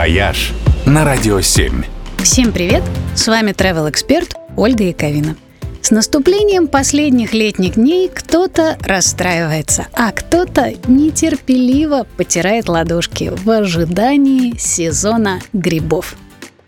«Вояж» 0.00 0.54
на 0.86 1.04
Радио 1.04 1.42
7. 1.42 1.84
Всем 2.22 2.52
привет! 2.52 2.82
С 3.14 3.28
вами 3.28 3.50
travel 3.50 3.90
эксперт 3.90 4.34
Ольга 4.56 4.84
Яковина. 4.84 5.36
С 5.82 5.90
наступлением 5.90 6.68
последних 6.68 7.34
летних 7.34 7.74
дней 7.74 8.08
кто-то 8.08 8.78
расстраивается, 8.80 9.88
а 9.92 10.10
кто-то 10.12 10.72
нетерпеливо 10.88 12.06
потирает 12.16 12.70
ладошки 12.70 13.30
в 13.30 13.50
ожидании 13.50 14.56
сезона 14.56 15.40
грибов. 15.52 16.16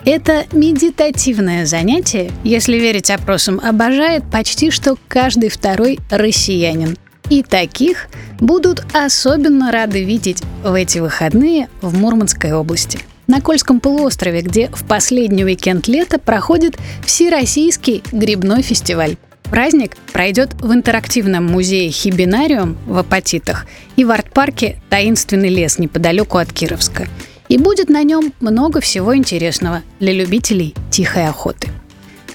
Это 0.04 0.44
медитативное 0.52 1.64
занятие, 1.64 2.30
если 2.44 2.76
верить 2.76 3.10
опросам, 3.10 3.62
обожает 3.64 4.30
почти 4.30 4.70
что 4.70 4.98
каждый 5.08 5.48
второй 5.48 6.00
россиянин. 6.10 6.98
И 7.30 7.42
таких 7.42 8.08
будут 8.40 8.84
особенно 8.92 9.72
рады 9.72 10.04
видеть 10.04 10.42
в 10.62 10.74
эти 10.74 10.98
выходные 10.98 11.70
в 11.80 11.96
Мурманской 11.96 12.52
области. 12.52 13.00
На 13.32 13.40
Кольском 13.40 13.80
полуострове, 13.80 14.42
где 14.42 14.68
в 14.68 14.84
последний 14.84 15.42
уикенд 15.42 15.88
лета 15.88 16.18
проходит 16.18 16.76
Всероссийский 17.02 18.02
грибной 18.12 18.60
фестиваль. 18.60 19.16
Праздник 19.44 19.96
пройдет 20.12 20.52
в 20.60 20.70
интерактивном 20.70 21.46
музее 21.46 21.90
Хибинариум 21.90 22.76
в 22.86 22.98
Апатитах 22.98 23.64
и 23.96 24.04
в 24.04 24.10
арт-парке 24.10 24.82
«Таинственный 24.90 25.48
лес» 25.48 25.78
неподалеку 25.78 26.36
от 26.36 26.52
Кировска. 26.52 27.08
И 27.48 27.56
будет 27.56 27.88
на 27.88 28.02
нем 28.02 28.34
много 28.40 28.82
всего 28.82 29.16
интересного 29.16 29.80
для 29.98 30.12
любителей 30.12 30.74
тихой 30.90 31.26
охоты. 31.26 31.70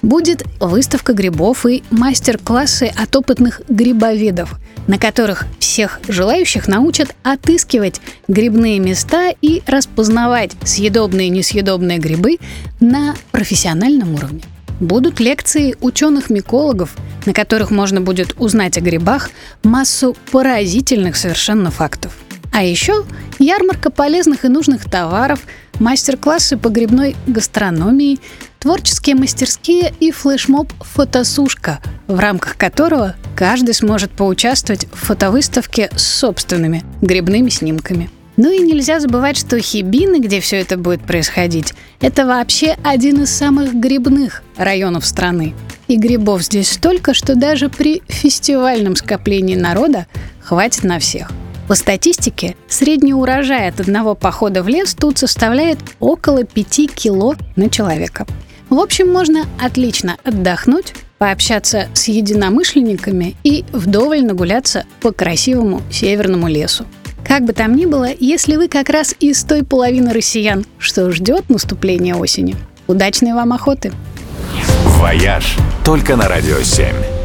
Будет 0.08 0.44
выставка 0.60 1.14
грибов 1.14 1.66
и 1.66 1.84
мастер-классы 1.92 2.92
от 2.96 3.16
опытных 3.16 3.62
грибоведов– 3.70 4.60
на 4.88 4.98
которых 4.98 5.46
всех 5.60 6.00
желающих 6.08 6.68
научат 6.68 7.16
отыскивать 7.24 8.02
грибные 8.28 8.80
места 8.80 9.34
и 9.42 9.62
распознавать 9.68 10.52
съедобные 10.64 11.28
и 11.28 11.32
несъедобные 11.32 12.00
грибы 12.00 12.38
на 12.80 13.16
профессиональном 13.32 14.16
уровне. 14.16 14.42
Будут 14.80 15.20
лекции 15.20 15.76
ученых-микологов, 15.82 16.96
на 17.26 17.34
которых 17.34 17.72
можно 17.72 18.00
будет 18.00 18.36
узнать 18.38 18.78
о 18.78 18.82
грибах 18.82 19.30
массу 19.64 20.16
поразительных 20.32 21.16
совершенно 21.18 21.72
фактов. 21.72 22.14
А 22.58 22.64
еще 22.64 23.06
ярмарка 23.38 23.92
полезных 23.92 24.44
и 24.44 24.48
нужных 24.48 24.90
товаров, 24.90 25.42
мастер-классы 25.78 26.58
по 26.58 26.70
грибной 26.70 27.16
гастрономии, 27.28 28.18
творческие 28.58 29.16
мастерские 29.16 29.94
и 30.00 30.10
флешмоб 30.10 30.74
«Фотосушка», 30.82 31.80
в 32.08 32.18
рамках 32.18 32.58
которого 32.58 33.16
каждый 33.36 33.76
сможет 33.76 34.10
поучаствовать 34.10 34.88
в 34.92 35.06
фотовыставке 35.06 35.92
с 35.96 36.02
собственными 36.02 36.84
грибными 37.04 37.50
снимками. 37.50 38.10
Ну 38.38 38.50
и 38.50 38.58
нельзя 38.58 39.00
забывать, 39.00 39.38
что 39.38 39.60
Хибины, 39.60 40.20
где 40.20 40.40
все 40.40 40.56
это 40.60 40.78
будет 40.78 41.02
происходить, 41.02 41.76
это 42.02 42.26
вообще 42.26 42.76
один 42.84 43.22
из 43.22 43.30
самых 43.30 43.76
грибных 43.76 44.42
районов 44.56 45.06
страны. 45.06 45.54
И 45.88 45.96
грибов 45.96 46.42
здесь 46.42 46.72
столько, 46.72 47.14
что 47.14 47.36
даже 47.36 47.70
при 47.70 48.02
фестивальном 48.08 48.96
скоплении 48.96 49.56
народа 49.56 50.08
хватит 50.42 50.84
на 50.84 50.98
всех. 50.98 51.30
По 51.68 51.76
статистике, 51.76 52.56
средний 52.70 53.14
урожай 53.14 53.68
от 53.68 53.82
одного 53.82 54.16
похода 54.16 54.64
в 54.64 54.70
лес 54.70 54.96
тут 54.96 55.18
составляет 55.18 55.80
около 56.00 56.46
5 56.46 56.96
кило 56.96 57.36
на 57.58 57.70
человека. 57.70 58.26
В 58.70 58.80
общем, 58.80 59.12
можно 59.12 59.46
отлично 59.60 60.16
отдохнуть, 60.24 60.94
пообщаться 61.18 61.88
с 61.94 62.08
единомышленниками 62.08 63.36
и 63.44 63.66
вдоволь 63.74 64.24
нагуляться 64.24 64.86
по 65.02 65.12
красивому 65.12 65.82
северному 65.92 66.48
лесу. 66.48 66.86
Как 67.26 67.44
бы 67.44 67.52
там 67.52 67.76
ни 67.76 67.86
было, 67.86 68.08
если 68.18 68.56
вы 68.56 68.70
как 68.70 68.90
раз 68.90 69.14
из 69.20 69.44
той 69.44 69.64
половины 69.66 70.14
россиян, 70.14 70.66
что 70.78 71.12
ждет 71.12 71.50
наступления 71.50 72.16
осени, 72.16 72.56
удачной 72.88 73.34
вам 73.34 73.52
охоты! 73.52 73.92
«Вояж» 75.00 75.58
только 75.84 76.16
на 76.16 76.30
Радио 76.30 76.62
7. 76.62 77.17